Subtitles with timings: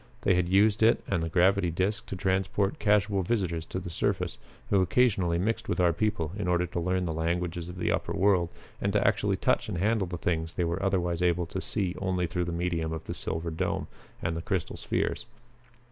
[0.21, 4.39] They had used it and the gravity disc to transport casual visitors to the surface,
[4.71, 8.11] who occasionally mixed with our people in order to learn the languages of the upper
[8.13, 8.49] world
[8.81, 12.25] and to actually touch and handle the things they were otherwise able to see only
[12.25, 13.85] through the medium of Silver Dome
[14.23, 15.27] and the crystal spheres.